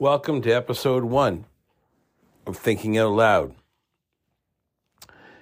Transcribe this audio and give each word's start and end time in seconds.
Welcome 0.00 0.42
to 0.42 0.52
episode 0.52 1.02
one 1.02 1.46
of 2.46 2.56
Thinking 2.56 2.96
Out 2.96 3.10
Loud. 3.10 3.56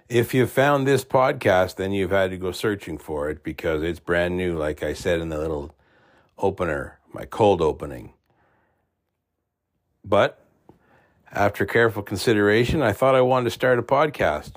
If 0.09 0.33
you 0.33 0.47
found 0.47 0.87
this 0.87 1.05
podcast, 1.05 1.77
then 1.77 1.93
you've 1.93 2.11
had 2.11 2.31
to 2.31 2.39
go 2.39 2.53
searching 2.53 2.97
for 2.97 3.29
it 3.29 3.45
because 3.45 3.83
it's 3.83 4.01
brand 4.01 4.39
new, 4.39 4.57
like 4.57 4.83
I 4.83 4.95
said 4.95 5.21
in 5.21 5.29
the 5.29 5.37
little 5.37 5.75
opener, 6.39 6.99
my 7.13 7.27
cold 7.27 7.61
opening. 7.61 8.15
But 10.03 10.43
after 11.31 11.67
careful 11.67 12.03
consideration, 12.03 12.81
I 12.81 12.95
thought 12.95 13.15
I 13.15 13.21
wanted 13.21 13.45
to 13.45 13.51
start 13.51 13.79
a 13.79 13.83
podcast. 13.83 14.53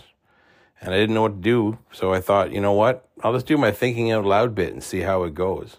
And 0.79 0.93
I 0.93 0.97
didn't 0.97 1.13
know 1.13 1.23
what 1.23 1.36
to 1.36 1.41
do, 1.41 1.77
so 1.91 2.13
I 2.13 2.21
thought, 2.21 2.54
you 2.54 2.61
know 2.61 2.71
what? 2.71 3.09
I'll 3.21 3.34
just 3.34 3.47
do 3.47 3.57
my 3.57 3.71
thinking 3.71 4.13
out 4.13 4.23
loud 4.23 4.55
bit 4.55 4.71
and 4.71 4.81
see 4.81 5.02
how 5.02 5.23
it 5.23 5.34
goes. 5.36 5.75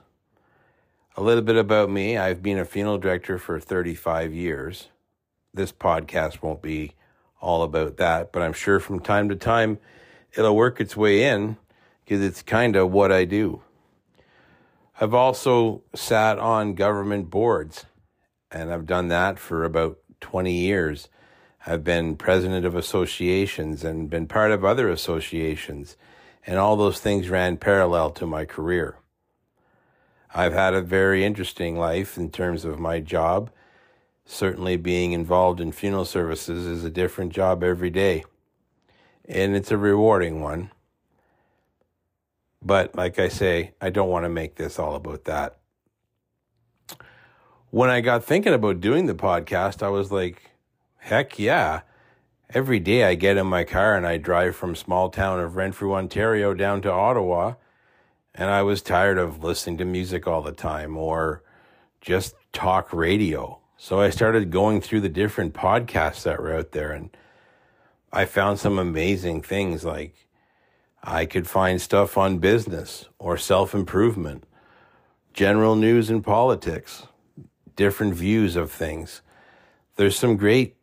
A 1.20 1.22
little 1.22 1.44
bit 1.44 1.56
about 1.56 1.90
me 1.90 2.16
I've 2.16 2.42
been 2.42 2.58
a 2.58 2.64
funeral 2.64 2.96
director 2.96 3.36
for 3.36 3.60
35 3.60 4.32
years. 4.32 4.88
This 5.52 5.70
podcast 5.70 6.40
won't 6.40 6.62
be 6.62 6.92
all 7.42 7.62
about 7.62 7.98
that, 7.98 8.32
but 8.32 8.40
I'm 8.40 8.54
sure 8.54 8.80
from 8.80 9.00
time 9.00 9.28
to 9.28 9.36
time 9.36 9.78
it'll 10.32 10.56
work 10.56 10.80
its 10.80 10.96
way 10.96 11.24
in 11.24 11.58
because 12.02 12.22
it's 12.22 12.40
kind 12.40 12.74
of 12.74 12.90
what 12.90 13.12
I 13.12 13.26
do. 13.26 13.60
I've 14.98 15.12
also 15.12 15.82
sat 15.94 16.38
on 16.38 16.74
government 16.74 17.28
boards, 17.28 17.84
and 18.50 18.72
I've 18.72 18.86
done 18.86 19.08
that 19.08 19.38
for 19.38 19.64
about 19.64 19.98
20 20.22 20.50
years. 20.50 21.10
I've 21.66 21.84
been 21.84 22.16
president 22.16 22.64
of 22.64 22.74
associations 22.74 23.84
and 23.84 24.08
been 24.08 24.26
part 24.26 24.52
of 24.52 24.64
other 24.64 24.88
associations, 24.88 25.98
and 26.46 26.58
all 26.58 26.76
those 26.76 26.98
things 26.98 27.28
ran 27.28 27.58
parallel 27.58 28.08
to 28.12 28.26
my 28.26 28.46
career. 28.46 28.96
I've 30.34 30.52
had 30.52 30.74
a 30.74 30.80
very 30.80 31.24
interesting 31.24 31.76
life 31.76 32.16
in 32.16 32.30
terms 32.30 32.64
of 32.64 32.78
my 32.78 33.00
job. 33.00 33.50
Certainly, 34.24 34.76
being 34.76 35.10
involved 35.12 35.60
in 35.60 35.72
funeral 35.72 36.04
services 36.04 36.66
is 36.66 36.84
a 36.84 36.90
different 36.90 37.32
job 37.32 37.64
every 37.64 37.90
day, 37.90 38.24
and 39.28 39.56
it's 39.56 39.72
a 39.72 39.76
rewarding 39.76 40.40
one. 40.40 40.70
But, 42.62 42.94
like 42.94 43.18
I 43.18 43.28
say, 43.28 43.72
I 43.80 43.90
don't 43.90 44.10
want 44.10 44.24
to 44.24 44.28
make 44.28 44.54
this 44.54 44.78
all 44.78 44.94
about 44.94 45.24
that. 45.24 45.58
When 47.70 47.90
I 47.90 48.00
got 48.00 48.22
thinking 48.22 48.52
about 48.52 48.80
doing 48.80 49.06
the 49.06 49.14
podcast, 49.14 49.82
I 49.82 49.88
was 49.88 50.12
like, 50.12 50.50
heck 50.98 51.38
yeah. 51.38 51.80
Every 52.52 52.78
day 52.78 53.04
I 53.04 53.14
get 53.14 53.36
in 53.36 53.46
my 53.46 53.64
car 53.64 53.96
and 53.96 54.06
I 54.06 54.16
drive 54.16 54.54
from 54.54 54.76
small 54.76 55.08
town 55.08 55.40
of 55.40 55.56
Renfrew, 55.56 55.94
Ontario 55.94 56.52
down 56.52 56.82
to 56.82 56.92
Ottawa 56.92 57.54
and 58.34 58.50
I 58.50 58.62
was 58.62 58.82
tired 58.82 59.18
of 59.18 59.42
listening 59.42 59.78
to 59.78 59.84
music 59.84 60.26
all 60.26 60.42
the 60.42 60.52
time 60.52 60.96
or 60.96 61.42
just 62.00 62.34
talk 62.52 62.92
radio. 62.92 63.58
So 63.76 64.00
I 64.00 64.10
started 64.10 64.50
going 64.50 64.80
through 64.80 65.00
the 65.00 65.08
different 65.08 65.54
podcasts 65.54 66.22
that 66.22 66.40
were 66.40 66.54
out 66.54 66.72
there 66.72 66.92
and 66.92 67.10
I 68.12 68.24
found 68.24 68.58
some 68.58 68.78
amazing 68.78 69.42
things 69.42 69.84
like 69.84 70.14
I 71.02 71.26
could 71.26 71.46
find 71.46 71.80
stuff 71.80 72.18
on 72.18 72.38
business 72.38 73.08
or 73.18 73.36
self 73.36 73.74
improvement, 73.74 74.44
general 75.32 75.76
news 75.76 76.10
and 76.10 76.22
politics, 76.22 77.06
different 77.76 78.14
views 78.14 78.56
of 78.56 78.70
things. 78.70 79.22
There's 79.96 80.18
some 80.18 80.36
great 80.36 80.76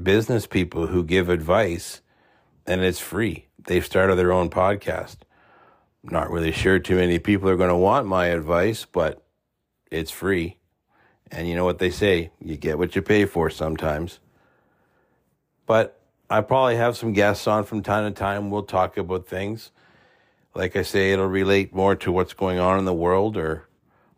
business 0.00 0.46
people 0.46 0.88
who 0.88 1.04
give 1.04 1.28
advice 1.28 2.00
and 2.66 2.82
it's 2.82 2.98
free. 2.98 3.46
They've 3.66 3.84
started 3.84 4.16
their 4.16 4.32
own 4.32 4.50
podcast 4.50 5.18
not 6.10 6.30
really 6.30 6.52
sure 6.52 6.78
too 6.78 6.96
many 6.96 7.18
people 7.18 7.48
are 7.48 7.56
going 7.56 7.70
to 7.70 7.76
want 7.76 8.06
my 8.06 8.26
advice, 8.26 8.84
but 8.84 9.24
it's 9.90 10.10
free. 10.10 10.58
And 11.30 11.48
you 11.48 11.54
know 11.54 11.64
what 11.64 11.78
they 11.78 11.90
say 11.90 12.30
you 12.40 12.56
get 12.56 12.78
what 12.78 12.94
you 12.94 13.02
pay 13.02 13.24
for 13.24 13.50
sometimes. 13.50 14.20
But 15.66 16.00
I 16.28 16.42
probably 16.42 16.76
have 16.76 16.96
some 16.96 17.12
guests 17.12 17.46
on 17.46 17.64
from 17.64 17.82
time 17.82 18.12
to 18.12 18.18
time. 18.18 18.50
We'll 18.50 18.62
talk 18.62 18.96
about 18.96 19.26
things. 19.26 19.70
Like 20.54 20.76
I 20.76 20.82
say, 20.82 21.12
it'll 21.12 21.26
relate 21.26 21.74
more 21.74 21.96
to 21.96 22.12
what's 22.12 22.34
going 22.34 22.58
on 22.58 22.78
in 22.78 22.84
the 22.84 22.94
world 22.94 23.36
or 23.36 23.66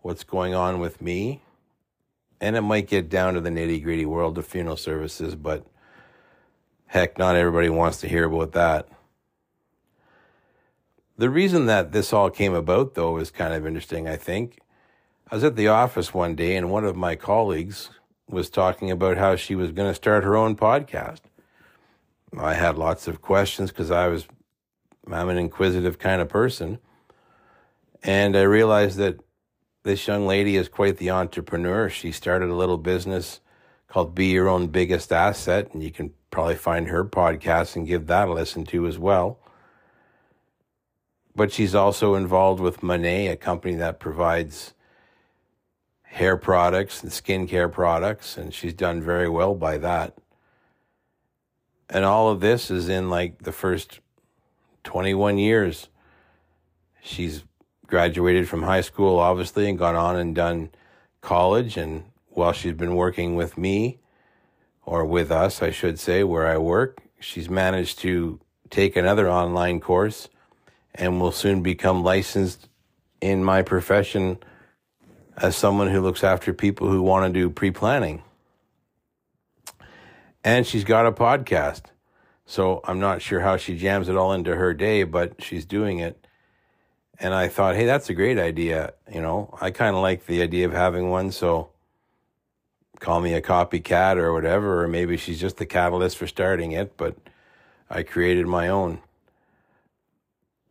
what's 0.02 0.24
going 0.24 0.54
on 0.54 0.80
with 0.80 1.00
me. 1.00 1.42
And 2.40 2.56
it 2.56 2.60
might 2.60 2.88
get 2.88 3.08
down 3.08 3.34
to 3.34 3.40
the 3.40 3.48
nitty 3.48 3.82
gritty 3.82 4.04
world 4.04 4.36
of 4.36 4.46
funeral 4.46 4.76
services, 4.76 5.34
but 5.34 5.66
heck, 6.86 7.16
not 7.16 7.36
everybody 7.36 7.70
wants 7.70 7.98
to 7.98 8.08
hear 8.08 8.24
about 8.24 8.52
that. 8.52 8.88
The 11.18 11.30
reason 11.30 11.64
that 11.66 11.92
this 11.92 12.12
all 12.12 12.28
came 12.28 12.52
about, 12.52 12.94
though, 12.94 13.16
is 13.16 13.30
kind 13.30 13.54
of 13.54 13.66
interesting, 13.66 14.06
I 14.06 14.16
think. 14.16 14.58
I 15.30 15.34
was 15.34 15.44
at 15.44 15.56
the 15.56 15.68
office 15.68 16.12
one 16.12 16.34
day, 16.34 16.56
and 16.56 16.70
one 16.70 16.84
of 16.84 16.94
my 16.94 17.16
colleagues 17.16 17.88
was 18.28 18.50
talking 18.50 18.90
about 18.90 19.16
how 19.16 19.34
she 19.34 19.54
was 19.54 19.72
going 19.72 19.88
to 19.88 19.94
start 19.94 20.24
her 20.24 20.36
own 20.36 20.56
podcast. 20.56 21.20
I 22.38 22.52
had 22.52 22.76
lots 22.76 23.08
of 23.08 23.22
questions 23.22 23.70
because 23.70 23.90
I 23.90 24.08
was, 24.08 24.26
I'm 25.10 25.30
an 25.30 25.38
inquisitive 25.38 25.98
kind 25.98 26.20
of 26.20 26.28
person. 26.28 26.80
And 28.02 28.36
I 28.36 28.42
realized 28.42 28.98
that 28.98 29.18
this 29.84 30.06
young 30.06 30.26
lady 30.26 30.56
is 30.56 30.68
quite 30.68 30.98
the 30.98 31.10
entrepreneur. 31.10 31.88
She 31.88 32.12
started 32.12 32.50
a 32.50 32.54
little 32.54 32.76
business 32.76 33.40
called 33.88 34.14
Be 34.14 34.26
Your 34.26 34.48
Own 34.48 34.66
Biggest 34.66 35.12
Asset, 35.12 35.72
and 35.72 35.82
you 35.82 35.90
can 35.90 36.12
probably 36.30 36.56
find 36.56 36.88
her 36.88 37.06
podcast 37.06 37.74
and 37.74 37.86
give 37.86 38.06
that 38.08 38.28
a 38.28 38.32
listen 38.32 38.66
to 38.66 38.86
as 38.86 38.98
well 38.98 39.40
but 41.36 41.52
she's 41.52 41.74
also 41.74 42.14
involved 42.14 42.60
with 42.60 42.82
Monat, 42.82 43.30
a 43.30 43.36
company 43.36 43.74
that 43.76 44.00
provides 44.00 44.72
hair 46.02 46.38
products 46.38 47.02
and 47.02 47.12
skincare 47.12 47.70
products, 47.70 48.38
and 48.38 48.54
she's 48.54 48.72
done 48.72 49.02
very 49.02 49.28
well 49.28 49.54
by 49.54 49.76
that. 49.76 50.16
And 51.90 52.04
all 52.04 52.30
of 52.30 52.40
this 52.40 52.70
is 52.70 52.88
in 52.88 53.10
like 53.10 53.42
the 53.42 53.52
first 53.52 54.00
21 54.84 55.36
years. 55.36 55.88
She's 57.02 57.44
graduated 57.86 58.48
from 58.48 58.62
high 58.62 58.80
school, 58.80 59.18
obviously, 59.18 59.68
and 59.68 59.78
gone 59.78 59.94
on 59.94 60.16
and 60.16 60.34
done 60.34 60.70
college. 61.20 61.76
And 61.76 62.04
while 62.30 62.52
she's 62.52 62.72
been 62.72 62.96
working 62.96 63.36
with 63.36 63.58
me, 63.58 63.98
or 64.86 65.04
with 65.04 65.30
us, 65.30 65.62
I 65.62 65.70
should 65.70 65.98
say, 65.98 66.24
where 66.24 66.46
I 66.46 66.58
work, 66.58 67.02
she's 67.20 67.50
managed 67.50 67.98
to 68.00 68.40
take 68.70 68.96
another 68.96 69.28
online 69.28 69.80
course 69.80 70.28
and 70.96 71.20
will 71.20 71.32
soon 71.32 71.62
become 71.62 72.02
licensed 72.02 72.68
in 73.20 73.44
my 73.44 73.62
profession 73.62 74.38
as 75.36 75.56
someone 75.56 75.88
who 75.88 76.00
looks 76.00 76.24
after 76.24 76.52
people 76.52 76.88
who 76.88 77.02
want 77.02 77.32
to 77.32 77.40
do 77.40 77.50
pre 77.50 77.70
planning. 77.70 78.22
And 80.42 80.66
she's 80.66 80.84
got 80.84 81.06
a 81.06 81.12
podcast. 81.12 81.82
So 82.46 82.80
I'm 82.84 83.00
not 83.00 83.20
sure 83.20 83.40
how 83.40 83.56
she 83.56 83.76
jams 83.76 84.08
it 84.08 84.16
all 84.16 84.32
into 84.32 84.54
her 84.54 84.72
day, 84.72 85.02
but 85.02 85.42
she's 85.42 85.64
doing 85.64 85.98
it. 85.98 86.26
And 87.18 87.34
I 87.34 87.48
thought, 87.48 87.74
hey, 87.74 87.86
that's 87.86 88.08
a 88.08 88.14
great 88.14 88.38
idea. 88.38 88.94
You 89.12 89.20
know, 89.20 89.56
I 89.60 89.70
kind 89.70 89.96
of 89.96 90.02
like 90.02 90.26
the 90.26 90.42
idea 90.42 90.66
of 90.66 90.72
having 90.72 91.10
one. 91.10 91.32
So 91.32 91.70
call 93.00 93.20
me 93.20 93.34
a 93.34 93.42
copycat 93.42 94.16
or 94.16 94.32
whatever, 94.32 94.82
or 94.84 94.88
maybe 94.88 95.16
she's 95.16 95.40
just 95.40 95.56
the 95.56 95.66
catalyst 95.66 96.16
for 96.16 96.26
starting 96.26 96.72
it, 96.72 96.96
but 96.96 97.16
I 97.90 98.02
created 98.02 98.46
my 98.46 98.68
own. 98.68 99.00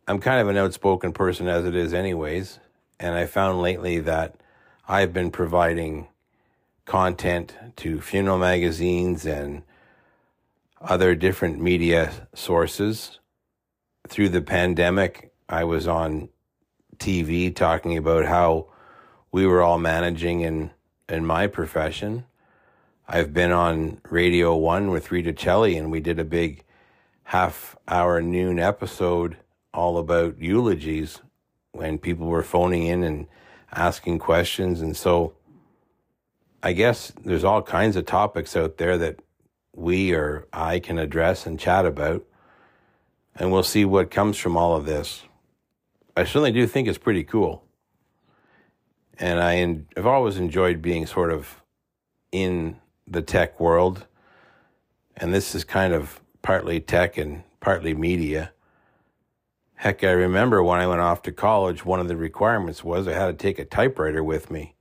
I'm 0.08 0.20
kind 0.20 0.40
of 0.40 0.48
an 0.48 0.56
outspoken 0.56 1.12
person 1.12 1.48
as 1.48 1.64
it 1.64 1.74
is, 1.74 1.92
anyways. 1.92 2.60
And 3.00 3.16
I 3.16 3.26
found 3.26 3.60
lately 3.60 3.98
that 4.00 4.36
I've 4.88 5.12
been 5.12 5.32
providing 5.32 6.06
content 6.84 7.56
to 7.76 8.00
funeral 8.00 8.38
magazines 8.38 9.26
and 9.26 9.64
other 10.80 11.16
different 11.16 11.60
media 11.60 12.28
sources. 12.34 13.18
Through 14.06 14.28
the 14.28 14.42
pandemic, 14.42 15.32
I 15.48 15.64
was 15.64 15.88
on 15.88 16.28
TV 16.98 17.54
talking 17.54 17.96
about 17.96 18.26
how 18.26 18.68
we 19.32 19.44
were 19.44 19.60
all 19.60 19.78
managing 19.78 20.42
in, 20.42 20.70
in 21.08 21.26
my 21.26 21.48
profession. 21.48 22.26
I've 23.08 23.34
been 23.34 23.50
on 23.50 24.00
Radio 24.08 24.56
1 24.56 24.90
with 24.90 25.10
Rita 25.10 25.32
Celli, 25.32 25.76
and 25.76 25.90
we 25.90 25.98
did 25.98 26.20
a 26.20 26.24
big 26.24 26.62
half 27.24 27.74
hour 27.88 28.22
noon 28.22 28.60
episode 28.60 29.36
all 29.76 29.98
about 29.98 30.40
eulogies 30.40 31.20
when 31.72 31.98
people 31.98 32.26
were 32.26 32.42
phoning 32.42 32.86
in 32.86 33.04
and 33.04 33.26
asking 33.72 34.18
questions. 34.18 34.80
And 34.80 34.96
so 34.96 35.34
I 36.62 36.72
guess 36.72 37.12
there's 37.22 37.44
all 37.44 37.62
kinds 37.62 37.94
of 37.96 38.06
topics 38.06 38.56
out 38.56 38.78
there 38.78 38.96
that 38.98 39.20
we 39.74 40.12
or 40.14 40.48
I 40.52 40.80
can 40.80 40.98
address 40.98 41.46
and 41.46 41.60
chat 41.60 41.84
about. 41.84 42.24
And 43.34 43.52
we'll 43.52 43.62
see 43.62 43.84
what 43.84 44.10
comes 44.10 44.38
from 44.38 44.56
all 44.56 44.74
of 44.74 44.86
this. 44.86 45.24
I 46.16 46.24
certainly 46.24 46.52
do 46.52 46.66
think 46.66 46.88
it's 46.88 46.96
pretty 46.96 47.22
cool. 47.22 47.62
And 49.18 49.40
I, 49.40 49.98
I've 49.98 50.06
always 50.06 50.38
enjoyed 50.38 50.80
being 50.80 51.04
sort 51.06 51.30
of 51.30 51.62
in 52.32 52.78
the 53.06 53.20
tech 53.20 53.60
world. 53.60 54.06
And 55.18 55.34
this 55.34 55.54
is 55.54 55.64
kind 55.64 55.92
of 55.92 56.20
partly 56.40 56.80
tech 56.80 57.18
and 57.18 57.42
partly 57.60 57.92
media. 57.94 58.52
Heck, 59.76 60.02
I 60.02 60.10
remember 60.10 60.62
when 60.62 60.80
I 60.80 60.86
went 60.86 61.02
off 61.02 61.20
to 61.22 61.32
college, 61.32 61.84
one 61.84 62.00
of 62.00 62.08
the 62.08 62.16
requirements 62.16 62.82
was 62.82 63.06
I 63.06 63.12
had 63.12 63.26
to 63.26 63.34
take 63.34 63.58
a 63.58 63.64
typewriter 63.64 64.24
with 64.24 64.50
me. 64.50 64.74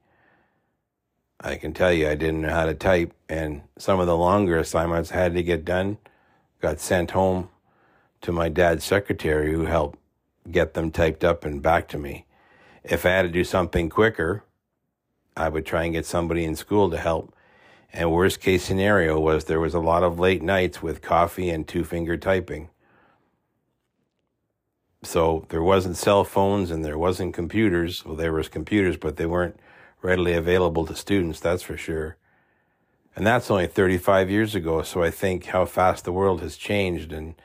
I 1.42 1.58
can 1.58 1.74
tell 1.74 1.92
you 1.92 2.08
I 2.08 2.16
didn't 2.16 2.42
know 2.42 2.50
how 2.50 2.66
to 2.66 2.74
type, 2.74 3.14
and 3.28 3.64
some 3.78 4.00
of 4.00 4.08
the 4.08 4.16
longer 4.16 4.58
assignments 4.58 5.12
I 5.12 5.18
had 5.18 5.34
to 5.34 5.44
get 5.44 5.66
done 5.66 5.98
got 6.62 6.80
sent 6.80 7.12
home 7.12 7.50
to 8.22 8.32
my 8.32 8.48
dad's 8.48 8.86
secretary 8.86 9.52
who 9.52 9.66
helped 9.66 10.00
get 10.50 10.76
them 10.76 10.92
typed 10.92 11.26
up 11.26 11.44
and 11.44 11.62
back 11.62 11.90
to 11.90 11.98
me. 11.98 12.26
If 12.82 13.06
I 13.06 13.10
had 13.10 13.24
to 13.24 13.30
do 13.30 13.44
something 13.44 13.90
quicker, 13.90 14.44
I 15.36 15.50
would 15.50 15.66
try 15.66 15.84
and 15.84 15.94
get 15.94 16.06
somebody 16.06 16.46
in 16.46 16.56
school 16.56 16.90
to 16.90 16.98
help. 16.98 17.36
And 17.92 18.14
worst 18.14 18.40
case 18.40 18.64
scenario 18.64 19.20
was 19.20 19.44
there 19.44 19.60
was 19.60 19.74
a 19.74 19.80
lot 19.80 20.04
of 20.04 20.20
late 20.20 20.42
nights 20.42 20.82
with 20.82 21.02
coffee 21.02 21.50
and 21.50 21.68
two 21.68 21.84
finger 21.84 22.16
typing. 22.16 22.70
So 25.06 25.46
there 25.50 25.64
wasn't 25.64 25.98
cell 25.98 26.24
phones 26.24 26.72
and 26.72 26.84
there 26.84 26.98
wasn't 26.98 27.34
computers. 27.34 28.04
Well, 28.04 28.16
there 28.16 28.34
was 28.34 28.50
computers, 28.50 28.98
but 28.98 29.18
they 29.18 29.26
weren't 29.26 29.60
readily 30.02 30.34
available 30.34 30.86
to 30.86 30.96
students, 30.96 31.40
that's 31.40 31.64
for 31.64 31.78
sure. 31.78 32.18
And 33.16 33.26
that's 33.26 33.50
only 33.50 33.68
35 33.68 34.30
years 34.30 34.56
ago. 34.56 34.82
So 34.82 35.04
I 35.04 35.10
think 35.10 35.46
how 35.46 35.66
fast 35.66 36.04
the 36.04 36.12
world 36.12 36.42
has 36.42 36.58
changed. 36.58 37.14
And 37.14 37.36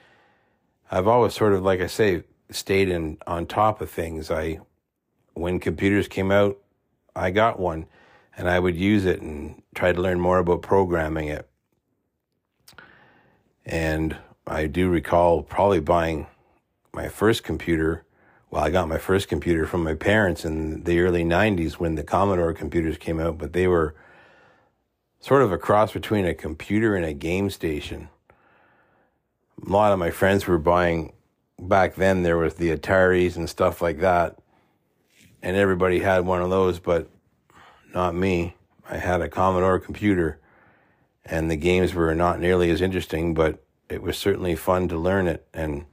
I've 0.90 1.06
always 1.06 1.34
sort 1.34 1.52
of, 1.52 1.62
like 1.62 1.80
I 1.80 1.86
say, 1.86 2.24
stayed 2.50 2.88
in 2.88 3.18
on 3.26 3.46
top 3.46 3.80
of 3.80 3.90
things. 3.90 4.30
I, 4.30 4.58
when 5.34 5.60
computers 5.60 6.08
came 6.08 6.32
out, 6.32 6.58
I 7.14 7.30
got 7.30 7.60
one 7.60 7.86
and 8.36 8.48
I 8.48 8.58
would 8.58 8.76
use 8.76 9.04
it 9.04 9.20
and 9.20 9.62
try 9.74 9.92
to 9.92 10.00
learn 10.00 10.18
more 10.18 10.38
about 10.38 10.62
programming 10.62 11.28
it. 11.28 11.48
And 13.64 14.16
I 14.46 14.66
do 14.66 14.88
recall 14.88 15.42
probably 15.42 15.80
buying 15.80 16.26
my 16.92 17.08
first 17.08 17.42
computer. 17.42 18.04
Well, 18.50 18.64
I 18.64 18.70
got 18.70 18.88
my 18.88 18.98
first 18.98 19.28
computer 19.28 19.66
from 19.66 19.84
my 19.84 19.94
parents 19.94 20.44
in 20.44 20.82
the 20.84 21.00
early 21.00 21.24
90s 21.24 21.74
when 21.74 21.94
the 21.94 22.02
Commodore 22.02 22.52
computers 22.52 22.98
came 22.98 23.20
out, 23.20 23.38
but 23.38 23.52
they 23.52 23.68
were 23.68 23.94
sort 25.20 25.42
of 25.42 25.52
a 25.52 25.58
cross 25.58 25.92
between 25.92 26.26
a 26.26 26.34
computer 26.34 26.96
and 26.96 27.04
a 27.04 27.12
game 27.12 27.50
station. 27.50 28.08
A 29.64 29.70
lot 29.70 29.92
of 29.92 29.98
my 29.98 30.10
friends 30.10 30.46
were 30.46 30.58
buying, 30.58 31.12
back 31.58 31.94
then, 31.94 32.22
there 32.22 32.38
was 32.38 32.54
the 32.54 32.74
Ataris 32.74 33.36
and 33.36 33.48
stuff 33.48 33.82
like 33.82 34.00
that. 34.00 34.38
And 35.42 35.56
everybody 35.56 36.00
had 36.00 36.24
one 36.24 36.42
of 36.42 36.50
those, 36.50 36.78
but 36.78 37.08
not 37.94 38.14
me. 38.14 38.56
I 38.88 38.96
had 38.96 39.20
a 39.20 39.28
Commodore 39.28 39.78
computer, 39.78 40.40
and 41.24 41.50
the 41.50 41.56
games 41.56 41.94
were 41.94 42.14
not 42.14 42.40
nearly 42.40 42.70
as 42.70 42.80
interesting, 42.80 43.34
but 43.34 43.64
it 43.88 44.02
was 44.02 44.18
certainly 44.18 44.56
fun 44.56 44.88
to 44.88 44.98
learn 44.98 45.28
it. 45.28 45.46
And 45.54 45.84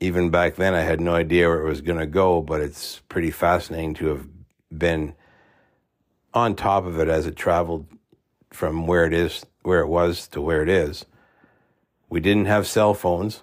even 0.00 0.30
back 0.30 0.56
then, 0.56 0.74
I 0.74 0.82
had 0.82 1.00
no 1.00 1.14
idea 1.14 1.48
where 1.48 1.60
it 1.60 1.68
was 1.68 1.80
going 1.80 1.98
to 1.98 2.06
go, 2.06 2.42
but 2.42 2.60
it's 2.60 3.00
pretty 3.08 3.30
fascinating 3.30 3.94
to 3.94 4.06
have 4.08 4.26
been 4.76 5.14
on 6.32 6.56
top 6.56 6.84
of 6.84 6.98
it 6.98 7.08
as 7.08 7.26
it 7.26 7.36
traveled 7.36 7.86
from 8.50 8.86
where 8.86 9.04
it 9.04 9.12
is, 9.12 9.46
where 9.62 9.80
it 9.80 9.88
was 9.88 10.28
to 10.28 10.40
where 10.40 10.62
it 10.62 10.68
is. 10.68 11.06
We 12.08 12.20
didn't 12.20 12.46
have 12.46 12.66
cell 12.66 12.94
phones. 12.94 13.42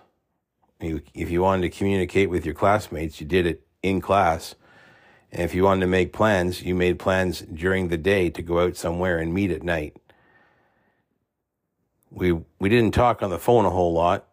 if 0.79 1.29
you 1.29 1.41
wanted 1.41 1.71
to 1.71 1.77
communicate 1.77 2.29
with 2.29 2.45
your 2.45 2.55
classmates, 2.55 3.21
you 3.21 3.27
did 3.27 3.45
it 3.45 3.65
in 3.83 4.01
class. 4.01 4.55
And 5.31 5.41
if 5.41 5.55
you 5.55 5.63
wanted 5.63 5.81
to 5.81 5.87
make 5.87 6.11
plans, 6.11 6.61
you 6.61 6.75
made 6.75 6.99
plans 6.99 7.41
during 7.41 7.87
the 7.87 7.97
day 7.97 8.29
to 8.29 8.41
go 8.41 8.59
out 8.59 8.75
somewhere 8.75 9.17
and 9.17 9.33
meet 9.33 9.51
at 9.51 9.63
night. 9.63 9.95
We 12.09 12.33
we 12.59 12.67
didn't 12.67 12.93
talk 12.93 13.23
on 13.23 13.29
the 13.29 13.39
phone 13.39 13.65
a 13.65 13.69
whole 13.69 13.93
lot. 13.93 14.27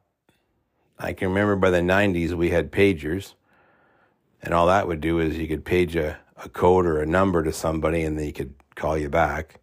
I 0.98 1.12
can 1.12 1.28
remember 1.28 1.56
by 1.56 1.70
the 1.70 1.78
90s 1.78 2.32
we 2.32 2.50
had 2.50 2.72
pagers. 2.72 3.34
And 4.42 4.52
all 4.52 4.66
that 4.66 4.88
would 4.88 5.00
do 5.00 5.18
is 5.20 5.38
you 5.38 5.48
could 5.48 5.64
page 5.64 5.94
a, 5.96 6.18
a 6.36 6.48
code 6.48 6.86
or 6.86 7.00
a 7.00 7.06
number 7.06 7.42
to 7.42 7.52
somebody 7.52 8.02
and 8.02 8.18
they 8.18 8.32
could 8.32 8.54
call 8.74 8.96
you 8.98 9.08
back. 9.08 9.60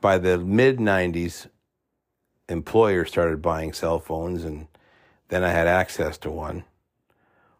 By 0.00 0.18
the 0.18 0.38
mid 0.38 0.78
90s, 0.78 1.48
employers 2.48 3.08
started 3.08 3.40
buying 3.40 3.72
cell 3.72 4.00
phones 4.00 4.44
and 4.44 4.66
then 5.28 5.44
I 5.44 5.50
had 5.50 5.68
access 5.68 6.18
to 6.18 6.30
one. 6.30 6.64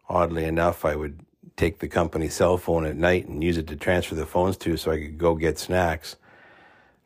Oddly 0.08 0.44
enough, 0.44 0.84
I 0.84 0.96
would 0.96 1.20
take 1.56 1.78
the 1.78 1.88
company 1.88 2.28
cell 2.28 2.56
phone 2.56 2.84
at 2.84 2.96
night 2.96 3.26
and 3.26 3.42
use 3.42 3.56
it 3.56 3.66
to 3.68 3.76
transfer 3.76 4.14
the 4.14 4.26
phones 4.26 4.56
to 4.58 4.76
so 4.76 4.90
I 4.90 4.98
could 4.98 5.18
go 5.18 5.34
get 5.36 5.58
snacks. 5.58 6.16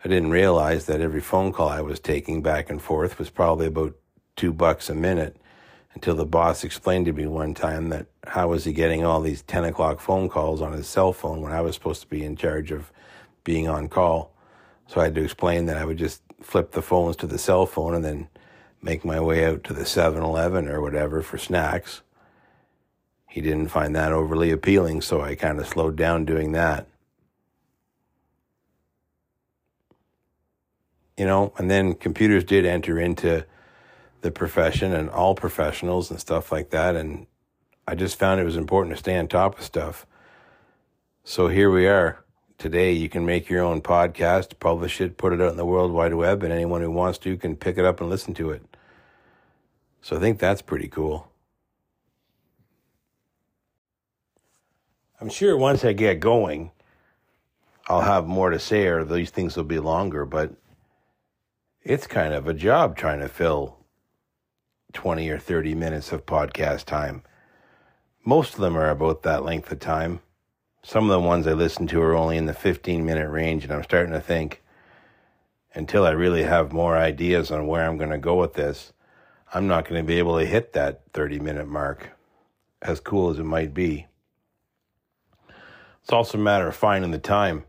I 0.05 0.09
didn't 0.09 0.31
realize 0.31 0.87
that 0.87 1.01
every 1.01 1.21
phone 1.21 1.53
call 1.53 1.69
I 1.69 1.81
was 1.81 2.01
taking 2.01 2.43
back 2.43 2.71
and 2.71 2.81
forth 2.81 3.19
was 3.19 3.31
probably 3.31 3.67
about 3.67 3.95
two 4.37 4.53
bucks 4.53 4.89
a 4.89 4.95
minute 4.95 5.37
until 5.95 6.15
the 6.15 6.27
boss 6.27 6.63
explained 6.63 7.07
to 7.07 7.13
me 7.13 7.27
one 7.27 7.55
time 7.55 7.89
that 7.89 8.07
how 8.27 8.49
was 8.49 8.65
he 8.65 8.73
getting 8.73 9.05
all 9.05 9.21
these 9.21 9.43
10 9.43 9.65
o'clock 9.65 9.99
phone 9.99 10.29
calls 10.29 10.61
on 10.61 10.73
his 10.73 10.87
cell 10.87 11.13
phone 11.13 11.41
when 11.41 11.53
I 11.53 11.63
was 11.63 11.75
supposed 11.75 12.03
to 12.03 12.07
be 12.07 12.25
in 12.25 12.37
charge 12.37 12.71
of 12.71 12.93
being 13.45 13.69
on 13.69 13.89
call. 13.89 14.33
So 14.89 15.01
I 15.01 15.05
had 15.05 15.15
to 15.15 15.25
explain 15.25 15.67
that 15.67 15.79
I 15.79 15.85
would 15.85 15.99
just 15.99 16.23
flip 16.41 16.73
the 16.73 16.83
phones 16.83 17.17
to 17.17 17.27
the 17.27 17.39
cell 17.39 17.67
phone 17.67 17.95
and 17.95 18.05
then 18.05 18.29
make 18.83 19.05
my 19.05 19.19
way 19.21 19.47
out 19.47 19.65
to 19.65 19.73
the 19.73 19.87
7 19.87 20.23
Eleven 20.23 20.69
or 20.69 20.81
whatever 20.81 21.23
for 21.23 21.39
snacks 21.39 22.03
he 23.37 23.43
didn't 23.43 23.69
find 23.69 23.95
that 23.95 24.15
overly 24.15 24.51
appealing, 24.51 25.03
so 25.03 25.21
I 25.21 25.35
kind 25.35 25.61
of 25.61 25.69
slowed 25.69 25.95
down 25.95 26.25
doing 26.25 26.53
that. 26.53 26.87
You 31.19 31.27
know, 31.27 31.53
and 31.59 31.71
then 31.71 31.97
computers 31.97 32.45
did 32.45 32.65
enter 32.65 32.99
into 32.99 33.45
the 34.21 34.31
profession 34.31 34.93
and 34.93 35.11
all 35.11 35.35
professionals 35.35 36.11
and 36.11 36.21
stuff 36.21 36.51
like 36.51 36.71
that. 36.71 36.97
And 36.97 37.27
I 37.87 37.95
just 37.95 38.19
found 38.19 38.41
it 38.41 38.45
was 38.45 38.57
important 38.57 38.95
to 38.95 38.99
stay 38.99 39.17
on 39.17 39.29
top 39.29 39.59
of 39.59 39.65
stuff. 39.65 40.07
So 41.25 41.49
here 41.49 41.71
we 41.71 41.87
are. 41.87 42.25
Today, 42.59 42.93
you 42.93 43.09
can 43.09 43.27
make 43.27 43.51
your 43.51 43.63
own 43.63 43.83
podcast, 43.83 44.59
publish 44.59 45.01
it, 45.01 45.19
put 45.19 45.33
it 45.33 45.43
out 45.43 45.51
in 45.51 45.59
the 45.59 45.67
World 45.67 45.93
Wide 45.93 46.15
Web, 46.15 46.43
and 46.43 46.53
anyone 46.53 46.81
who 46.81 46.91
wants 46.91 47.19
to 47.19 47.37
can 47.37 47.55
pick 47.55 47.77
it 47.77 47.85
up 47.85 48.01
and 48.01 48.09
listen 48.09 48.33
to 48.35 48.51
it. 48.51 48.63
So 50.01 50.17
I 50.17 50.21
think 50.21 50.39
that's 50.39 50.63
pretty 50.63 50.89
cool. 50.89 51.31
I'm 55.21 55.29
sure 55.29 55.57
once 55.57 55.85
I 55.85 55.93
get 55.93 56.21
going, 56.21 56.71
I'll 57.89 58.03
have 58.03 58.27
more 58.27 58.51
to 58.51 58.59
say 58.59 58.87
or 58.87 59.05
these 59.05 59.31
things 59.31 59.57
will 59.57 59.65
be 59.65 59.79
longer, 59.79 60.25
but 60.25 60.53
it's 61.83 62.07
kind 62.07 62.35
of 62.35 62.49
a 62.49 62.55
job 62.55 62.97
trying 62.97 63.21
to 63.21 63.29
fill 63.29 63.79
20 64.97 65.29
or 65.29 65.39
30 65.39 65.75
minutes 65.75 66.11
of 66.11 66.25
podcast 66.25 66.87
time. 66.87 67.23
Most 68.25 68.55
of 68.55 68.61
them 68.61 68.79
are 68.79 68.89
about 68.89 69.25
that 69.25 69.45
length 69.45 69.71
of 69.71 69.79
time. 69.79 70.21
Some 70.83 71.05
of 71.05 71.11
the 71.11 71.21
ones 71.21 71.47
I 71.47 71.53
listen 71.53 71.87
to 71.89 72.01
are 72.01 72.17
only 72.17 72.39
in 72.39 72.47
the 72.47 72.55
15 72.55 73.05
minute 73.05 73.29
range, 73.29 73.63
and 73.63 73.75
I'm 73.75 73.83
starting 73.83 74.15
to 74.15 74.23
think 74.23 74.63
until 75.75 76.07
I 76.07 76.13
really 76.13 76.45
have 76.45 76.73
more 76.73 76.97
ideas 76.97 77.51
on 77.51 77.67
where 77.67 77.87
I'm 77.87 77.99
going 77.99 78.11
to 78.11 78.17
go 78.17 78.37
with 78.37 78.55
this, 78.55 78.95
I'm 79.53 79.67
not 79.69 79.87
going 79.87 80.03
to 80.03 80.07
be 80.07 80.19
able 80.19 80.39
to 80.39 80.47
hit 80.47 80.73
that 80.73 81.03
30 81.13 81.41
minute 81.41 81.69
mark, 81.69 82.13
as 82.81 82.99
cool 82.99 83.29
as 83.29 83.39
it 83.39 83.45
might 83.45 83.75
be. 83.75 84.07
It's 86.03 86.11
also 86.11 86.39
a 86.39 86.41
matter 86.41 86.69
of 86.69 86.75
finding 86.75 87.11
the 87.11 87.19
time. 87.19 87.65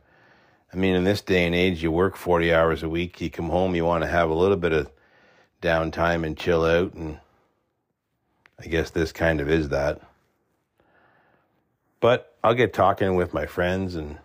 I 0.71 0.77
mean, 0.77 0.95
in 0.95 1.03
this 1.03 1.21
day 1.21 1.45
and 1.45 1.53
age, 1.53 1.83
you 1.83 1.91
work 1.91 2.15
40 2.15 2.53
hours 2.53 2.83
a 2.83 2.89
week, 2.89 3.19
you 3.19 3.29
come 3.29 3.49
home, 3.49 3.75
you 3.75 3.83
want 3.83 4.05
to 4.05 4.09
have 4.09 4.29
a 4.29 4.33
little 4.33 4.55
bit 4.55 4.71
of 4.71 4.89
downtime 5.61 6.25
and 6.25 6.37
chill 6.37 6.63
out. 6.65 6.93
And 6.93 7.19
I 8.59 8.67
guess 8.67 8.89
this 8.89 9.11
kind 9.11 9.41
of 9.41 9.49
is 9.49 9.69
that. 9.69 10.01
But 11.99 12.35
I'll 12.43 12.53
get 12.53 12.73
talking 12.73 13.15
with 13.15 13.33
my 13.33 13.45
friends 13.45 13.95
and 13.95 14.17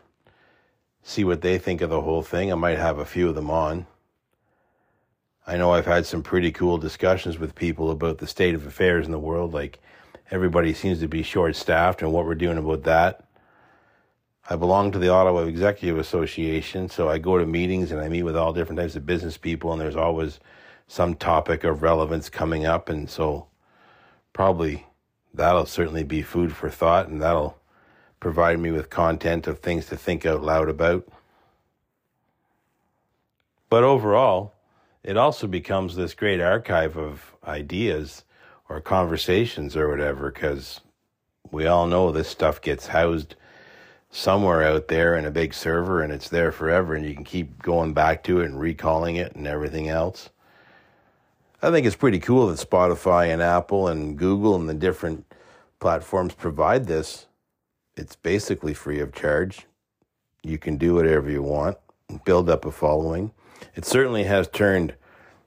see 1.02 1.24
what 1.24 1.40
they 1.40 1.58
think 1.58 1.80
of 1.80 1.90
the 1.90 2.00
whole 2.00 2.22
thing. 2.22 2.52
I 2.52 2.54
might 2.54 2.78
have 2.78 2.98
a 2.98 3.04
few 3.04 3.28
of 3.28 3.34
them 3.34 3.50
on. 3.50 3.86
I 5.46 5.56
know 5.56 5.72
I've 5.72 5.86
had 5.86 6.06
some 6.06 6.22
pretty 6.22 6.52
cool 6.52 6.78
discussions 6.78 7.38
with 7.38 7.54
people 7.54 7.90
about 7.90 8.18
the 8.18 8.26
state 8.26 8.54
of 8.54 8.66
affairs 8.66 9.06
in 9.06 9.12
the 9.12 9.18
world. 9.18 9.52
Like 9.52 9.80
everybody 10.30 10.72
seems 10.72 11.00
to 11.00 11.08
be 11.08 11.22
short 11.22 11.56
staffed 11.56 12.02
and 12.02 12.12
what 12.12 12.26
we're 12.26 12.34
doing 12.34 12.58
about 12.58 12.84
that. 12.84 13.24
I 14.48 14.56
belong 14.56 14.92
to 14.92 14.98
the 14.98 15.08
Ottawa 15.08 15.42
Executive 15.42 15.98
Association, 15.98 16.88
so 16.88 17.08
I 17.08 17.18
go 17.18 17.38
to 17.38 17.46
meetings 17.46 17.92
and 17.92 18.00
I 18.00 18.08
meet 18.08 18.24
with 18.24 18.36
all 18.36 18.52
different 18.52 18.80
types 18.80 18.96
of 18.96 19.06
business 19.06 19.36
people, 19.36 19.72
and 19.72 19.80
there's 19.80 19.96
always 19.96 20.40
some 20.92 21.14
topic 21.14 21.64
of 21.64 21.82
relevance 21.82 22.28
coming 22.28 22.66
up, 22.66 22.90
and 22.90 23.08
so 23.08 23.46
probably 24.34 24.84
that'll 25.32 25.64
certainly 25.64 26.04
be 26.04 26.20
food 26.20 26.54
for 26.54 26.68
thought, 26.68 27.08
and 27.08 27.22
that'll 27.22 27.56
provide 28.20 28.60
me 28.60 28.70
with 28.70 28.90
content 28.90 29.46
of 29.46 29.60
things 29.60 29.86
to 29.86 29.96
think 29.96 30.26
out 30.26 30.42
loud 30.42 30.68
about. 30.68 31.08
But 33.70 33.84
overall, 33.84 34.52
it 35.02 35.16
also 35.16 35.46
becomes 35.46 35.96
this 35.96 36.12
great 36.12 36.42
archive 36.42 36.98
of 36.98 37.36
ideas 37.42 38.24
or 38.68 38.78
conversations 38.82 39.74
or 39.74 39.88
whatever, 39.88 40.30
because 40.30 40.82
we 41.50 41.66
all 41.66 41.86
know 41.86 42.12
this 42.12 42.28
stuff 42.28 42.60
gets 42.60 42.88
housed 42.88 43.34
somewhere 44.10 44.62
out 44.62 44.88
there 44.88 45.16
in 45.16 45.24
a 45.24 45.30
big 45.30 45.54
server 45.54 46.02
and 46.02 46.12
it's 46.12 46.28
there 46.28 46.52
forever 46.52 46.94
and 46.94 47.06
you 47.06 47.14
can 47.14 47.24
keep 47.24 47.62
going 47.62 47.94
back 47.94 48.22
to 48.22 48.42
it 48.42 48.44
and 48.44 48.60
recalling 48.60 49.16
it 49.16 49.34
and 49.34 49.46
everything 49.46 49.88
else. 49.88 50.28
I 51.64 51.70
think 51.70 51.86
it's 51.86 51.94
pretty 51.94 52.18
cool 52.18 52.48
that 52.48 52.58
Spotify 52.58 53.32
and 53.32 53.40
Apple 53.40 53.86
and 53.86 54.18
Google 54.18 54.56
and 54.56 54.68
the 54.68 54.74
different 54.74 55.32
platforms 55.78 56.34
provide 56.34 56.86
this. 56.86 57.26
It's 57.96 58.16
basically 58.16 58.74
free 58.74 58.98
of 58.98 59.12
charge. 59.12 59.66
you 60.42 60.58
can 60.58 60.76
do 60.76 60.94
whatever 60.94 61.30
you 61.30 61.40
want, 61.40 61.78
build 62.24 62.50
up 62.50 62.64
a 62.64 62.72
following. 62.72 63.30
It 63.76 63.84
certainly 63.84 64.24
has 64.24 64.48
turned 64.48 64.94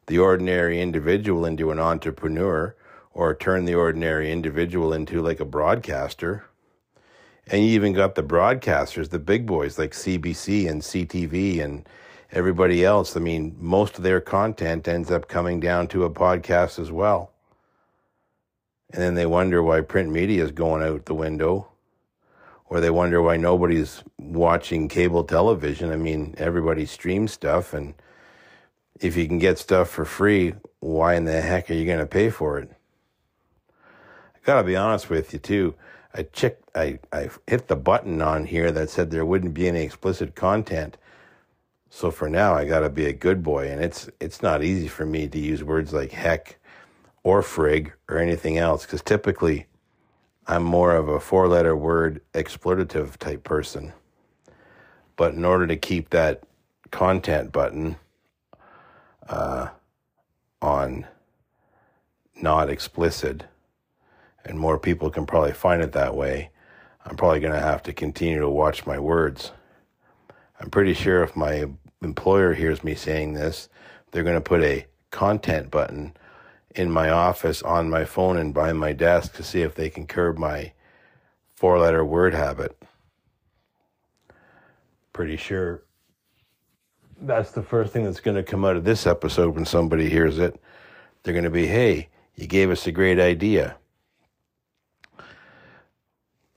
the 0.05 0.17
ordinary 0.19 0.79
individual 0.81 1.45
into 1.45 1.69
an 1.71 1.79
entrepreneur 1.79 2.73
or 3.11 3.35
turned 3.35 3.67
the 3.67 3.75
ordinary 3.75 4.31
individual 4.31 4.93
into 4.93 5.21
like 5.21 5.41
a 5.41 5.45
broadcaster. 5.45 6.45
And 7.47 7.61
you 7.61 7.71
even 7.71 7.91
got 7.91 8.15
the 8.15 8.23
broadcasters, 8.23 9.09
the 9.09 9.19
big 9.19 9.45
boys 9.45 9.77
like 9.77 9.91
CBC 9.91 10.69
and 10.69 10.81
CTV 10.81 11.61
and 11.61 11.85
everybody 12.31 12.83
else. 12.83 13.15
I 13.15 13.19
mean, 13.19 13.55
most 13.59 13.97
of 13.97 14.03
their 14.03 14.21
content 14.21 14.87
ends 14.87 15.11
up 15.11 15.27
coming 15.27 15.59
down 15.59 15.87
to 15.89 16.03
a 16.03 16.09
podcast 16.09 16.79
as 16.79 16.91
well. 16.91 17.31
And 18.91 19.01
then 19.01 19.15
they 19.15 19.25
wonder 19.25 19.61
why 19.63 19.81
print 19.81 20.11
media 20.11 20.43
is 20.43 20.51
going 20.51 20.83
out 20.83 21.05
the 21.05 21.13
window, 21.13 21.67
or 22.67 22.79
they 22.79 22.89
wonder 22.89 23.21
why 23.21 23.37
nobody's 23.37 24.03
watching 24.17 24.87
cable 24.87 25.23
television. 25.23 25.91
I 25.91 25.97
mean, 25.97 26.35
everybody 26.37 26.85
streams 26.85 27.33
stuff, 27.33 27.73
and 27.73 27.93
if 28.99 29.17
you 29.17 29.27
can 29.27 29.39
get 29.39 29.59
stuff 29.59 29.89
for 29.89 30.05
free, 30.05 30.53
why 30.79 31.15
in 31.15 31.25
the 31.25 31.41
heck 31.41 31.69
are 31.69 31.73
you 31.73 31.85
going 31.85 31.99
to 31.99 32.05
pay 32.05 32.29
for 32.29 32.59
it? 32.59 32.71
I 34.35 34.39
gotta 34.45 34.63
be 34.63 34.75
honest 34.75 35.09
with 35.09 35.33
you 35.33 35.39
too. 35.39 35.75
I 36.13 36.23
checked, 36.23 36.69
I, 36.75 36.99
I 37.11 37.29
hit 37.47 37.67
the 37.67 37.75
button 37.75 38.21
on 38.21 38.45
here 38.45 38.71
that 38.71 38.89
said 38.89 39.09
there 39.09 39.25
wouldn't 39.25 39.53
be 39.53 39.67
any 39.67 39.81
explicit 39.81 40.35
content. 40.35 40.97
So 41.89 42.11
for 42.11 42.29
now, 42.29 42.53
I 42.53 42.65
gotta 42.65 42.89
be 42.89 43.05
a 43.05 43.13
good 43.13 43.43
boy, 43.43 43.69
and 43.69 43.83
it's 43.83 44.09
it's 44.19 44.41
not 44.41 44.63
easy 44.63 44.87
for 44.87 45.05
me 45.05 45.27
to 45.27 45.39
use 45.39 45.63
words 45.63 45.93
like 45.93 46.11
heck 46.11 46.57
or 47.23 47.41
frig 47.41 47.91
or 48.09 48.17
anything 48.17 48.57
else 48.57 48.85
because 48.85 49.01
typically 49.01 49.65
I'm 50.47 50.63
more 50.63 50.95
of 50.95 51.09
a 51.09 51.19
four 51.19 51.47
letter 51.47 51.75
word 51.75 52.21
exploitative 52.33 53.17
type 53.17 53.43
person. 53.43 53.93
But 55.15 55.33
in 55.33 55.45
order 55.45 55.65
to 55.65 55.77
keep 55.77 56.09
that 56.09 56.43
content 56.91 57.51
button 57.51 57.95
uh, 59.27 59.69
on 60.61 61.07
not 62.39 62.69
explicit, 62.69 63.45
and 64.43 64.59
more 64.59 64.77
people 64.77 65.09
can 65.09 65.25
probably 65.25 65.53
find 65.53 65.81
it 65.81 65.93
that 65.93 66.15
way, 66.15 66.51
I'm 67.05 67.15
probably 67.15 67.39
going 67.39 67.53
to 67.53 67.59
have 67.59 67.81
to 67.83 67.93
continue 67.93 68.39
to 68.39 68.49
watch 68.49 68.85
my 68.85 68.99
words. 68.99 69.51
I'm 70.59 70.69
pretty 70.69 70.93
sure 70.93 71.23
if 71.23 71.35
my 71.35 71.65
employer 72.01 72.53
hears 72.53 72.83
me 72.83 72.95
saying 72.95 73.33
this, 73.33 73.69
they're 74.11 74.23
going 74.23 74.35
to 74.35 74.41
put 74.41 74.61
a 74.61 74.85
content 75.11 75.71
button 75.71 76.15
in 76.75 76.91
my 76.91 77.09
office 77.09 77.61
on 77.63 77.89
my 77.89 78.05
phone 78.05 78.37
and 78.37 78.53
by 78.53 78.73
my 78.73 78.93
desk 78.93 79.35
to 79.35 79.43
see 79.43 79.61
if 79.61 79.75
they 79.75 79.89
can 79.89 80.07
curb 80.07 80.37
my 80.37 80.73
four 81.55 81.79
letter 81.79 82.03
word 82.03 82.33
habit. 82.33 82.77
Pretty 85.13 85.37
sure 85.37 85.83
that's 87.21 87.51
the 87.51 87.63
first 87.63 87.93
thing 87.93 88.03
that's 88.03 88.19
going 88.19 88.35
to 88.35 88.43
come 88.43 88.65
out 88.65 88.75
of 88.75 88.83
this 88.83 89.07
episode 89.07 89.55
when 89.55 89.65
somebody 89.65 90.09
hears 90.09 90.37
it. 90.37 90.61
They're 91.23 91.33
going 91.33 91.45
to 91.45 91.49
be, 91.49 91.67
hey, 91.67 92.09
you 92.35 92.47
gave 92.47 92.69
us 92.69 92.85
a 92.87 92.91
great 92.91 93.19
idea. 93.19 93.77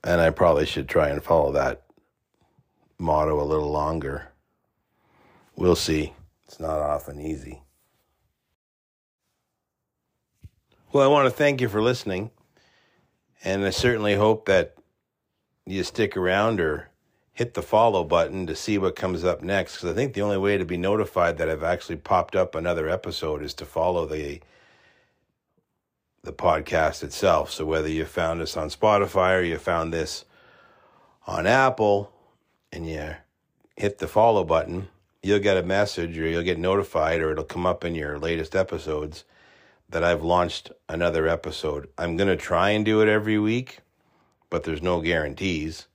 And 0.03 0.21
I 0.21 0.29
probably 0.29 0.65
should 0.65 0.87
try 0.87 1.09
and 1.09 1.23
follow 1.23 1.51
that 1.53 1.83
motto 2.99 3.41
a 3.41 3.43
little 3.43 3.71
longer. 3.71 4.27
We'll 5.55 5.75
see. 5.75 6.13
It's 6.45 6.59
not 6.59 6.79
often 6.79 7.19
easy. 7.19 7.63
Well, 10.91 11.03
I 11.03 11.07
want 11.07 11.25
to 11.25 11.35
thank 11.35 11.61
you 11.61 11.69
for 11.69 11.81
listening. 11.81 12.31
And 13.43 13.65
I 13.65 13.69
certainly 13.69 14.15
hope 14.15 14.45
that 14.45 14.75
you 15.65 15.83
stick 15.83 16.17
around 16.17 16.59
or 16.59 16.89
hit 17.31 17.53
the 17.53 17.61
follow 17.61 18.03
button 18.03 18.47
to 18.47 18.55
see 18.55 18.77
what 18.77 18.95
comes 18.95 19.23
up 19.23 19.41
next. 19.41 19.75
Because 19.75 19.91
I 19.91 19.93
think 19.93 20.13
the 20.13 20.21
only 20.21 20.37
way 20.37 20.57
to 20.57 20.65
be 20.65 20.77
notified 20.77 21.37
that 21.37 21.49
I've 21.49 21.63
actually 21.63 21.95
popped 21.95 22.35
up 22.35 22.53
another 22.53 22.89
episode 22.89 23.41
is 23.41 23.53
to 23.55 23.65
follow 23.65 24.05
the 24.05 24.41
the 26.21 26.33
podcast 26.33 27.01
itself. 27.01 27.49
So 27.49 27.65
whether 27.65 27.87
you 27.87 28.03
found 28.03 28.41
us 28.41 28.57
on 28.57 28.69
Spotify 28.69 29.39
or 29.39 29.41
you 29.41 29.57
found 29.57 29.93
this 29.93 30.25
on 31.25 31.47
Apple 31.47 32.11
and 32.71 32.87
you 32.87 33.15
hit 33.75 33.97
the 33.99 34.07
follow 34.07 34.43
button, 34.43 34.87
you'll 35.23 35.39
get 35.39 35.57
a 35.57 35.63
message 35.63 36.17
or 36.17 36.27
you'll 36.27 36.43
get 36.43 36.59
notified 36.59 37.21
or 37.21 37.31
it'll 37.31 37.43
come 37.43 37.65
up 37.65 37.83
in 37.83 37.95
your 37.95 38.19
latest 38.19 38.55
episodes 38.55 39.23
that 39.89 40.03
I've 40.03 40.23
launched 40.23 40.71
another 40.87 41.27
episode. 41.27 41.89
I'm 41.97 42.15
going 42.15 42.29
to 42.29 42.37
try 42.37 42.69
and 42.69 42.85
do 42.85 43.01
it 43.01 43.07
every 43.07 43.39
week, 43.39 43.79
but 44.49 44.63
there's 44.63 44.81
no 44.81 45.01
guarantees. 45.01 45.87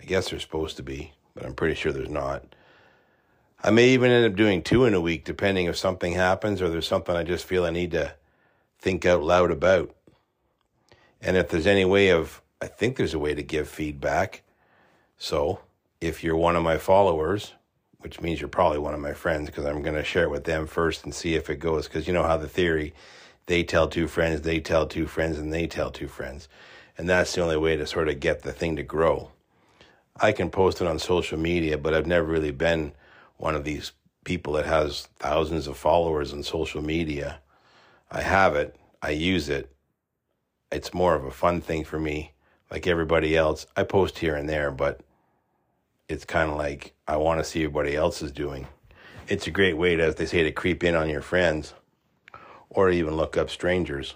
I 0.00 0.04
guess 0.04 0.30
there's 0.30 0.42
supposed 0.42 0.76
to 0.78 0.82
be, 0.82 1.12
but 1.34 1.44
I'm 1.44 1.54
pretty 1.54 1.74
sure 1.74 1.92
there's 1.92 2.08
not. 2.08 2.54
I 3.62 3.70
may 3.70 3.88
even 3.90 4.10
end 4.10 4.26
up 4.26 4.36
doing 4.36 4.62
two 4.62 4.84
in 4.84 4.94
a 4.94 5.00
week, 5.00 5.24
depending 5.24 5.66
if 5.66 5.76
something 5.76 6.12
happens 6.12 6.60
or 6.60 6.68
there's 6.68 6.86
something 6.86 7.16
I 7.16 7.22
just 7.22 7.46
feel 7.46 7.64
I 7.64 7.70
need 7.70 7.92
to 7.92 8.14
think 8.78 9.06
out 9.06 9.22
loud 9.22 9.50
about. 9.50 9.94
And 11.22 11.36
if 11.36 11.48
there's 11.48 11.66
any 11.66 11.86
way 11.86 12.10
of, 12.10 12.42
I 12.60 12.66
think 12.66 12.96
there's 12.96 13.14
a 13.14 13.18
way 13.18 13.34
to 13.34 13.42
give 13.42 13.68
feedback. 13.68 14.42
So 15.16 15.60
if 16.04 16.22
you're 16.22 16.36
one 16.36 16.54
of 16.54 16.62
my 16.62 16.76
followers, 16.76 17.54
which 17.98 18.20
means 18.20 18.38
you're 18.38 18.48
probably 18.48 18.78
one 18.78 18.92
of 18.92 19.00
my 19.00 19.14
friends 19.14 19.46
because 19.46 19.64
I'm 19.64 19.80
going 19.80 19.96
to 19.96 20.04
share 20.04 20.24
it 20.24 20.30
with 20.30 20.44
them 20.44 20.66
first 20.66 21.04
and 21.04 21.14
see 21.14 21.34
if 21.34 21.48
it 21.48 21.56
goes. 21.56 21.88
Because 21.88 22.06
you 22.06 22.12
know 22.12 22.24
how 22.24 22.36
the 22.36 22.48
theory 22.48 22.92
they 23.46 23.62
tell 23.62 23.88
two 23.88 24.06
friends, 24.06 24.42
they 24.42 24.60
tell 24.60 24.86
two 24.86 25.06
friends, 25.06 25.38
and 25.38 25.52
they 25.52 25.66
tell 25.66 25.90
two 25.90 26.08
friends. 26.08 26.48
And 26.98 27.08
that's 27.08 27.34
the 27.34 27.42
only 27.42 27.56
way 27.56 27.76
to 27.76 27.86
sort 27.86 28.08
of 28.08 28.20
get 28.20 28.42
the 28.42 28.52
thing 28.52 28.76
to 28.76 28.82
grow. 28.82 29.30
I 30.20 30.32
can 30.32 30.50
post 30.50 30.80
it 30.80 30.86
on 30.86 30.98
social 30.98 31.38
media, 31.38 31.78
but 31.78 31.94
I've 31.94 32.06
never 32.06 32.26
really 32.26 32.52
been 32.52 32.92
one 33.36 33.54
of 33.54 33.64
these 33.64 33.92
people 34.24 34.52
that 34.54 34.66
has 34.66 35.08
thousands 35.18 35.66
of 35.66 35.76
followers 35.76 36.32
on 36.32 36.42
social 36.42 36.82
media. 36.82 37.40
I 38.10 38.20
have 38.20 38.54
it, 38.54 38.76
I 39.02 39.10
use 39.10 39.48
it. 39.48 39.74
It's 40.70 40.94
more 40.94 41.14
of 41.14 41.24
a 41.24 41.30
fun 41.30 41.60
thing 41.60 41.84
for 41.84 41.98
me, 41.98 42.32
like 42.70 42.86
everybody 42.86 43.36
else. 43.36 43.66
I 43.76 43.82
post 43.82 44.18
here 44.18 44.36
and 44.36 44.48
there, 44.48 44.70
but 44.70 45.00
it's 46.08 46.24
kind 46.24 46.50
of 46.50 46.56
like 46.56 46.94
I 47.08 47.16
want 47.16 47.40
to 47.40 47.44
see 47.44 47.64
everybody 47.64 47.96
else 47.96 48.22
is 48.22 48.32
doing. 48.32 48.66
It's 49.28 49.46
a 49.46 49.50
great 49.50 49.76
way 49.76 49.96
to, 49.96 50.04
as 50.04 50.16
they 50.16 50.26
say, 50.26 50.42
to 50.42 50.52
creep 50.52 50.84
in 50.84 50.94
on 50.94 51.08
your 51.08 51.22
friends 51.22 51.74
or 52.68 52.90
even 52.90 53.16
look 53.16 53.36
up 53.36 53.48
strangers. 53.48 54.14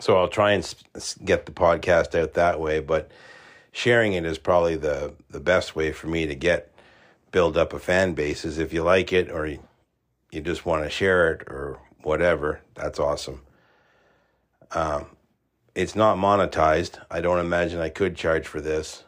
So 0.00 0.18
I'll 0.18 0.28
try 0.28 0.52
and 0.52 0.74
get 1.24 1.46
the 1.46 1.52
podcast 1.52 2.18
out 2.18 2.34
that 2.34 2.58
way, 2.58 2.80
but 2.80 3.10
sharing 3.70 4.14
it 4.14 4.24
is 4.24 4.38
probably 4.38 4.76
the 4.76 5.14
the 5.30 5.40
best 5.40 5.76
way 5.76 5.92
for 5.92 6.08
me 6.08 6.26
to 6.26 6.34
get 6.34 6.72
build 7.30 7.56
up 7.56 7.72
a 7.72 7.78
fan 7.78 8.14
base. 8.14 8.44
Is 8.44 8.58
if 8.58 8.72
you 8.72 8.82
like 8.82 9.12
it 9.12 9.30
or 9.30 9.46
you, 9.46 9.62
you 10.32 10.40
just 10.40 10.66
want 10.66 10.84
to 10.84 10.90
share 10.90 11.32
it 11.32 11.42
or 11.48 11.78
whatever, 12.02 12.60
that's 12.74 12.98
awesome. 12.98 13.42
Um, 14.72 15.06
it's 15.74 15.94
not 15.94 16.16
monetized. 16.16 17.00
I 17.10 17.20
don't 17.20 17.38
imagine 17.38 17.80
I 17.80 17.88
could 17.88 18.16
charge 18.16 18.46
for 18.46 18.60
this. 18.60 19.04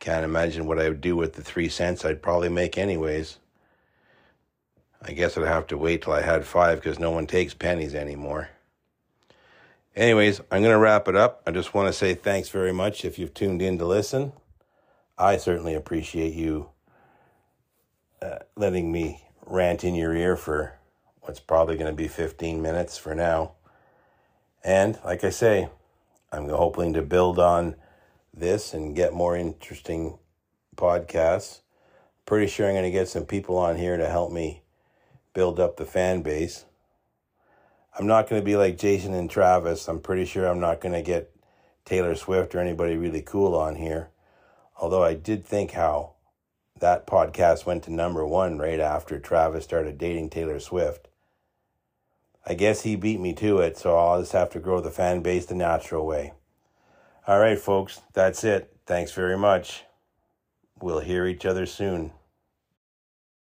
Can't 0.00 0.24
imagine 0.24 0.66
what 0.66 0.80
I 0.80 0.88
would 0.88 1.02
do 1.02 1.14
with 1.14 1.34
the 1.34 1.42
three 1.42 1.68
cents 1.68 2.04
I'd 2.04 2.22
probably 2.22 2.48
make 2.48 2.78
anyways. 2.78 3.38
I 5.02 5.12
guess 5.12 5.36
I'd 5.36 5.46
have 5.46 5.66
to 5.68 5.78
wait 5.78 6.02
till 6.02 6.14
I 6.14 6.22
had 6.22 6.46
five 6.46 6.80
because 6.80 6.98
no 6.98 7.10
one 7.10 7.26
takes 7.26 7.54
pennies 7.54 7.94
anymore. 7.94 8.48
Anyways, 9.94 10.40
I'm 10.50 10.62
going 10.62 10.74
to 10.74 10.78
wrap 10.78 11.08
it 11.08 11.16
up. 11.16 11.42
I 11.46 11.50
just 11.50 11.74
want 11.74 11.88
to 11.88 11.92
say 11.92 12.14
thanks 12.14 12.48
very 12.48 12.72
much 12.72 13.04
if 13.04 13.18
you've 13.18 13.34
tuned 13.34 13.60
in 13.60 13.78
to 13.78 13.84
listen. 13.84 14.32
I 15.18 15.36
certainly 15.36 15.74
appreciate 15.74 16.32
you 16.32 16.70
uh, 18.22 18.38
letting 18.56 18.90
me 18.90 19.26
rant 19.46 19.84
in 19.84 19.94
your 19.94 20.14
ear 20.14 20.36
for 20.36 20.78
what's 21.20 21.40
probably 21.40 21.76
going 21.76 21.90
to 21.90 21.96
be 21.96 22.08
15 22.08 22.62
minutes 22.62 22.96
for 22.96 23.14
now. 23.14 23.52
And 24.64 24.98
like 25.04 25.24
I 25.24 25.30
say, 25.30 25.68
I'm 26.32 26.48
hoping 26.48 26.94
to 26.94 27.02
build 27.02 27.38
on 27.38 27.74
this 28.32 28.74
and 28.74 28.96
get 28.96 29.12
more 29.12 29.36
interesting 29.36 30.18
podcasts. 30.76 31.60
Pretty 32.26 32.46
sure 32.46 32.68
I'm 32.68 32.74
going 32.74 32.84
to 32.84 32.90
get 32.90 33.08
some 33.08 33.24
people 33.24 33.56
on 33.56 33.76
here 33.76 33.96
to 33.96 34.08
help 34.08 34.32
me 34.32 34.62
build 35.34 35.58
up 35.58 35.76
the 35.76 35.84
fan 35.84 36.22
base. 36.22 36.64
I'm 37.98 38.06
not 38.06 38.28
going 38.28 38.40
to 38.40 38.46
be 38.46 38.56
like 38.56 38.78
Jason 38.78 39.14
and 39.14 39.28
Travis. 39.28 39.88
I'm 39.88 40.00
pretty 40.00 40.24
sure 40.24 40.46
I'm 40.46 40.60
not 40.60 40.80
going 40.80 40.94
to 40.94 41.02
get 41.02 41.34
Taylor 41.84 42.14
Swift 42.14 42.54
or 42.54 42.60
anybody 42.60 42.96
really 42.96 43.22
cool 43.22 43.54
on 43.54 43.76
here. 43.76 44.10
Although 44.80 45.02
I 45.02 45.14
did 45.14 45.44
think 45.44 45.72
how 45.72 46.14
that 46.78 47.06
podcast 47.06 47.66
went 47.66 47.82
to 47.84 47.92
number 47.92 48.26
one 48.26 48.58
right 48.58 48.80
after 48.80 49.18
Travis 49.18 49.64
started 49.64 49.98
dating 49.98 50.30
Taylor 50.30 50.60
Swift. 50.60 51.08
I 52.46 52.54
guess 52.54 52.82
he 52.82 52.96
beat 52.96 53.20
me 53.20 53.34
to 53.34 53.58
it, 53.58 53.76
so 53.76 53.98
I'll 53.98 54.20
just 54.20 54.32
have 54.32 54.50
to 54.50 54.60
grow 54.60 54.80
the 54.80 54.90
fan 54.90 55.20
base 55.20 55.46
the 55.46 55.54
natural 55.54 56.06
way. 56.06 56.32
All 57.26 57.38
right, 57.38 57.58
folks, 57.58 58.00
that's 58.12 58.44
it. 58.44 58.74
Thanks 58.86 59.12
very 59.12 59.36
much. 59.36 59.84
We'll 60.80 61.00
hear 61.00 61.26
each 61.26 61.44
other 61.44 61.66
soon. 61.66 62.12